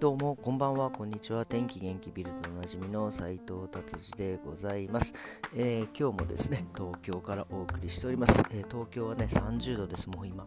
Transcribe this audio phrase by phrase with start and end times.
[0.00, 0.88] どうもこんばんは。
[0.88, 1.44] こんにちは。
[1.44, 5.12] 天気元気ビルドおなじみの斉藤達治でございます、
[5.54, 10.08] えー、今日もですね東京からお送りしております、えー、東京はね30度です。
[10.08, 10.46] もう今。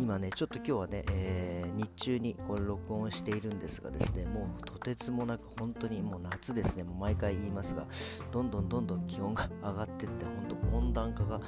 [0.00, 6.84] 今ねちょっと今日はね、えー、日中にこれ録音しているんですがですねもうとてつもなく本当にもう夏ですね。
[6.84, 7.84] もう毎回言いますが
[8.32, 11.42] どんどんどんどん気温が上がってって本当温暖化が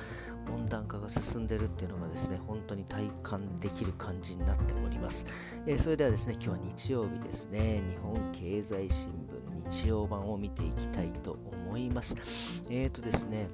[0.52, 5.24] 温暖化が進んでるっていうのがですね本当に体感できる感じになっております、
[5.66, 7.30] えそれではですね今日は日曜日です。
[7.30, 7.80] ですね。
[7.89, 9.12] 日本経済新
[9.69, 12.16] 聞日曜版を見ていきたいと思います。
[12.69, 13.48] えーとですね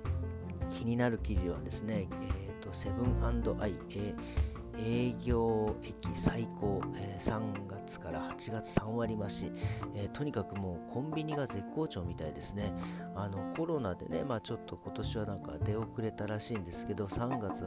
[0.70, 3.22] 気になる記事はですねえーとセブン
[3.60, 9.52] アイ、えー営業益最高、えー、3月から8月3割増し、
[9.94, 12.72] えー、とにかくもうコンビニが絶好調みたいですね。
[13.14, 17.64] あのコロナでね、まあ、ちょっと今年はなんか出遅れたらしいんですけど3月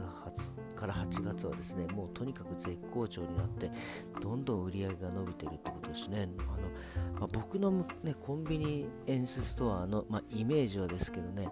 [0.76, 3.70] から8月はですねもうとにかく絶好調になって
[4.20, 6.28] どんどん売り上げが伸びてるってことですね。
[6.38, 7.70] あの、まあ、僕の、
[8.02, 11.48] ね、コンビニエンスストアの、まあ、イメージはですけどね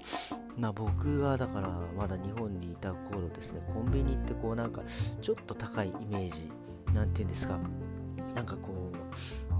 [0.59, 4.83] ま、僕がだからまだ日本にいた頃ですねコンビニってこうなんか
[5.21, 6.51] ちょっと高いイメージ
[6.93, 7.59] なんていうんですか
[8.35, 8.97] なんかこう、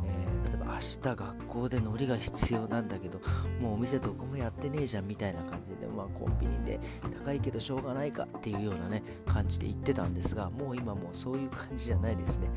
[0.05, 3.21] えー、例えば明日学校で海苔が必要なんだけど
[3.61, 6.81] もうお店どこもやってねえじゃんみたいな感じで、まあ、コンビニで
[7.25, 12.49] 高いけどしょうがないかっていうようなね感じで言ってたんですがもう今もうそういう感じじゃないですね。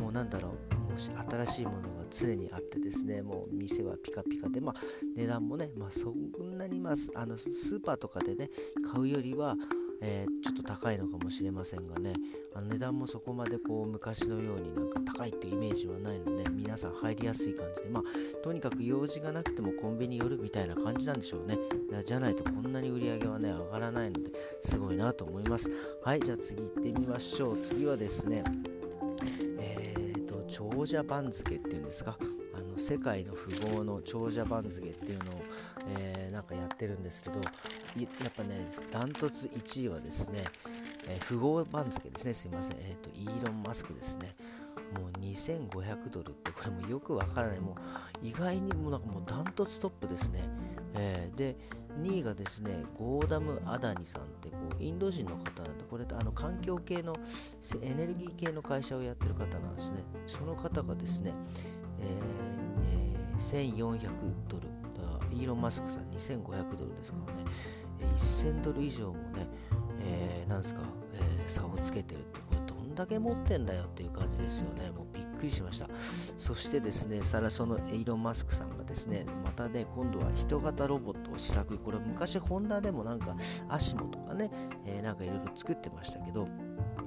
[0.00, 4.80] もうなんだろう新しいものが常にあってですねもう店はピカピカで、まあ、
[5.16, 8.50] 値段もね、まあ、そんなに、まあ、あのスーパーとかでね
[8.92, 9.56] 買うよりは、
[10.00, 12.12] えー、ちょっと高いのかもしれませんがね
[12.54, 18.02] あの値段もそこまでこう昔のようになんか高いっていうイメージはないので皆さん入りやすい感じでまあ
[18.44, 21.58] とにかく用事がなくてもコンビニ寄るみたいな感じなんでしょうね。
[22.04, 24.30] じゃないとこんなに売り上げはね上がらないので
[24.62, 25.70] すごいなと思います。
[26.02, 27.58] はいじゃあ次行ってみましょう。
[27.58, 28.42] 次はですね
[30.70, 32.16] 長者番付っていうんですか
[32.54, 35.42] あの世界の富豪の長者番付っていうのを、
[35.98, 40.44] えー、なんかやってるんですけどやっぱねダントツ1位はですね、
[41.08, 42.32] えー、富豪番付ですね。
[42.32, 44.34] すいません、えーと、イーロン・マスクですね。
[44.98, 47.60] もう2500ドルってこれもよくわからない。
[47.60, 47.76] も
[48.22, 50.48] う意外にもなんかもうダントツトップですね、
[50.94, 51.56] えー、で
[51.98, 57.14] 2位がですねゴーダム・アダニさんってこうインド人の方なんでこれあの環境系の
[57.82, 59.98] エネルギー系の会社をやってる方なんですね。
[60.26, 61.32] その方がですね、
[62.00, 64.08] えー、1400
[64.48, 64.72] ドル。
[65.32, 67.44] イーロン・マスクさん2500ドルですからね。
[68.16, 69.46] 1000ドル以上もね、
[70.00, 70.80] えー、なんですか、
[71.14, 75.11] えー、差をつけてるってこれどんだけ持ってんだよっていう感じですよねもう。
[75.42, 75.88] くりしました。
[76.38, 81.78] そしてですねさらそのエイロン・マスクさんがですねまたね今度は人型ロボットを試作。
[81.78, 83.36] これ昔ホンダでもなんか
[83.68, 84.50] アシモとかね、
[84.86, 86.46] えー、なんかいろいろ作ってましたけど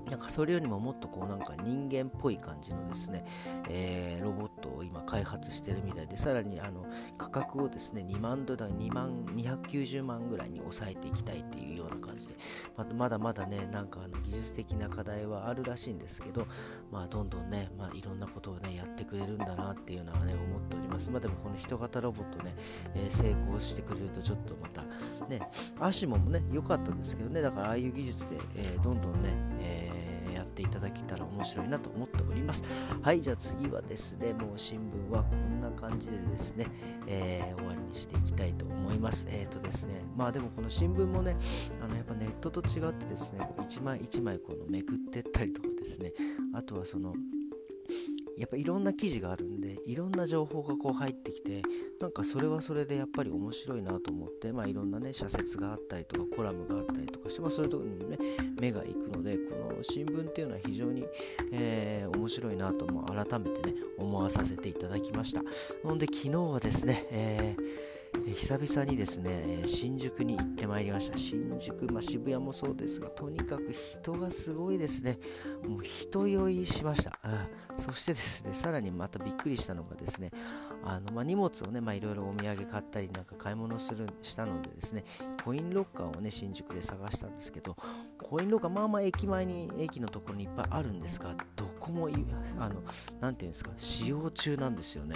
[0.09, 3.25] なんかそれよりももっとこうなんか人間っぽい感じのですね、
[3.69, 6.86] えー、ロボットを今開発してるみたいでさらにあの
[7.18, 12.35] 価格をですね2万ドル2万290万ぐらいに抑えていきたいっていうような感じで
[12.78, 16.47] ままだまだねなんかあの技術的な課題はあるらしいんですけど
[16.91, 21.09] まあどんどんね、まあ、いろんなことをねやってくれるんだなっていうのはね思っております。
[21.09, 22.53] まあでもこの人型ロボットね、
[22.96, 24.84] えー、成功してくれるとちょっとまた
[25.28, 25.41] ね
[25.80, 27.41] アシモもね良かったですけどね。
[27.41, 32.64] だからああいう技術で、えー、どんどんね、えーえ、やっていただけたら面白いなと思っております。
[33.02, 36.68] はいじゃあ次はですねもう新聞はこんな感じでですね、
[37.08, 39.28] えー、終わりにしていきたいと思います。
[39.30, 41.36] えっ、ー、とですねまあでもこの新聞もね
[41.81, 46.12] あのやっぱネットと違ってですね一枚一枚このめくってったりとかですね
[46.53, 47.14] あとはその
[48.38, 51.62] やっぱいろんな記事があるんでいろんな情報がこう入ってて
[52.02, 58.18] なんかそれはそれでやっぱり面白いなと思ってまあいろんなね社説があったりとかコラムがあったりとかして、まあ、そういうところにね
[58.60, 61.06] 目が行くのでこの新聞っていうのは非常に、
[61.52, 65.42] えー、面白いなとも改めてね思わさせていただきました。
[65.44, 65.50] な
[65.92, 71.18] ので昨日はですね、えー久々にですね、新宿に行ってまいりました。
[71.18, 75.20] 新宿、まあ、渋谷もそうですが、とにかく人がすごいですね。
[75.67, 77.20] もう人酔いしました。
[77.23, 80.32] うん、そしてですね、さらにまたびっくりしたのがですね、
[80.84, 85.03] あのまあ、荷物をね、いろいろお土産買ったり、なんか買い物するしたのでですね、
[85.44, 87.76] コインロッカーをね、新宿で探したんですけど、
[88.22, 92.09] コインロッカー、まあまあ駅前に、駅のところにいっぱいあるんですが、どこも
[92.59, 92.84] あの、
[93.20, 95.16] なんていうんですか、使用中なんですよね。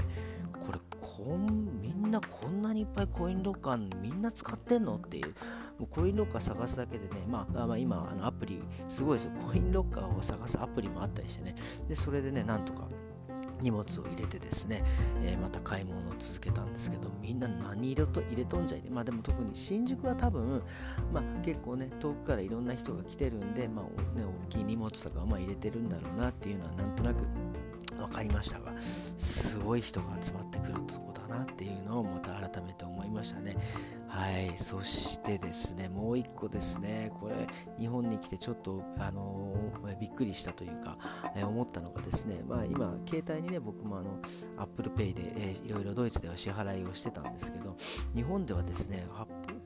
[0.69, 5.29] これこんみんなこんなにいっぱいコインロッカーみんな使ってんのっていう
[5.79, 9.31] もうコインロッカー探すだけでね、まあ、まあ、今あのアプリすごいですよ。
[9.47, 11.55] コインロッカーを探すアプリもあったりしてね。
[11.87, 12.87] でそれでねなんとか
[13.61, 14.83] 荷物を入れてですね、
[15.23, 18.83] えー、また買い物を続けたんですけどみんな何入れと入れとんじゃい？
[18.83, 20.61] ねまあでも特に新宿は多分、
[21.11, 23.85] まあ、結構ね遠くからいろんな人が来てるんで、まあ
[24.17, 27.23] ね、大きい荷物とかまあ入れてるんだろうなっていうのはなんとなく
[27.99, 28.73] 分かりましたが
[29.17, 33.55] すごい人が集まってくるとこだなっていうのをまた改めて思いましたね。
[34.07, 37.35] はいそしてですねもう一個ですねこれ
[37.77, 40.97] 日本に来てちょっとあのー、びっくりしたというか、
[41.35, 44.19] え、思ったのがですねまあ今携帯にね僕もあの
[44.57, 47.75] Apple Pay で、えー、いろいろドイツでは支払いをしてたんですけど
[48.15, 49.05] 日本ではですね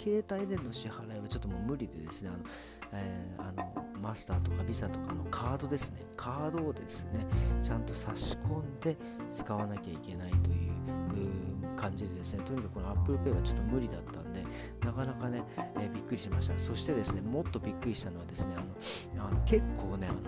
[0.03, 2.31] 携帯での支払いはちょっともう無理でですね。
[2.33, 2.43] あの、
[2.91, 6.01] えー、あのマスターとかビザとかのカードですね。
[6.17, 7.25] カードをですね
[7.61, 8.97] ちゃんと差し込んで
[9.31, 12.43] 使わなきゃいけないという感じでですね。
[12.43, 14.43] とにかくこの Apple Pay はちょっと無理だったんで
[14.83, 15.41] なかなかね、
[15.77, 16.57] えー、びっくりしました。
[16.57, 20.19] そしてですねもっとびっくりしたのはですねあのあの結構ねあの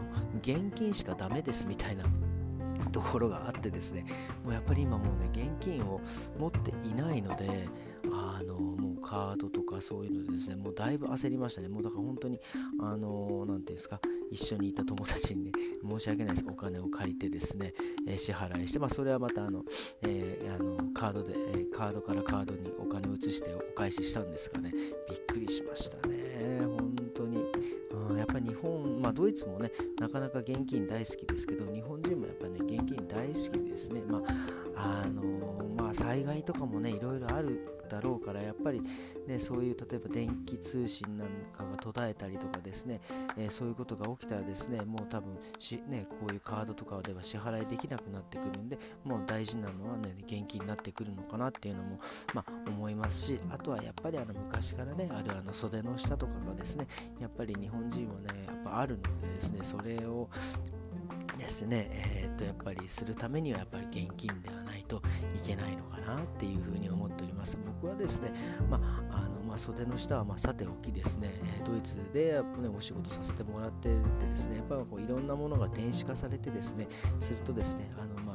[0.42, 2.06] 現金しかダメですみたいな
[2.94, 4.06] ところがあってですね。
[4.42, 6.00] もうやっぱり今もうね現金を
[6.39, 7.68] 持っていないので
[8.06, 11.69] あのカードとかそういうのでですねもうだいぶ焦りましたね。
[11.69, 12.40] もうだから本当に
[12.80, 14.00] あの何ていうんですか
[14.31, 15.52] 一緒にいた友達にね
[15.88, 16.46] 申し訳ないです。
[16.50, 17.74] お金を借りてですね、
[18.07, 19.63] えー、支払いしてまあそれはまたあの、
[20.02, 24.72] えー、あのカードで、えー、カードからカードにお金を移してお返ししたんですかね。
[25.07, 26.62] びっくりしましたね。
[26.66, 27.44] 本当に。
[27.94, 34.02] あやっぱり日本まあドイツもねなかなか現金大好きですけど日本人もやっぱりね現金大好きですね。
[34.07, 34.22] ま
[34.75, 35.65] ああのまあ
[35.95, 38.81] 災害とかもねいろいろあるだろうからやっぱり、
[39.27, 43.00] ね、そういう例えば電気通信なんかが途絶えたりとかですね、
[43.38, 52.00] えー、そういうことが起きたらですねもう多分し、ね、こういうカードとかでは支払いできなくなってくるんでもう大事なのは、ね、現金になってくるのかなっていうのも、
[52.33, 56.88] まあ、思いますしあとはやっぱりあの昔からねあるあの袖の下とかがですね
[57.19, 60.30] やっぱり日本人はねやっぱあるのでですねそれを
[61.56, 65.02] ですね、えー、っとやっぱりするためにはやっぱり現金ではないと
[65.42, 67.57] いけないのかなっていうふうに思っております。
[67.81, 68.34] 僕はですね、
[68.69, 68.78] ま
[69.10, 71.30] あのまあ、袖の下はまさておきですね、
[71.66, 73.88] ドイツでやっぱ、ね、お仕事させてもらって
[74.19, 76.88] てですねやっぱこういろんなものが電子化されてですね
[77.22, 78.35] するとですねあの、まあ、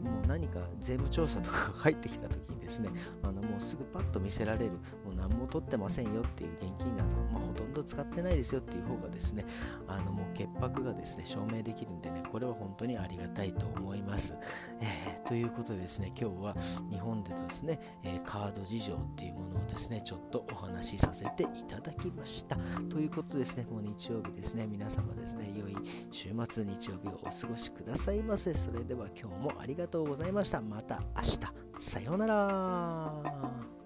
[0.00, 2.90] もう何か税務調査とかが入ってきた時にですね
[3.22, 4.72] あのもうすぐパッと見せられる
[5.04, 9.44] もう何も取ってませんよっていう現金など、 まあ、ほとんど使ってないですよっていう方がですね
[9.86, 14.34] あのもう潔白がですね証明できるんでねこれは本当にありがたいと思います、
[14.80, 16.56] えー、ということでですね今日は
[16.90, 22.56] 日本でですね、えー、カード事情っていうものをですねちょっとお話しさせていただきました。
[22.88, 25.69] ということですねもう日曜日ですね皆様ですね良い
[26.10, 28.54] 週末日曜日をお過ごしくださいませ。
[28.54, 30.60] それでは今日もありがとうございました。
[30.60, 31.38] また明日。
[31.78, 33.79] さようなら。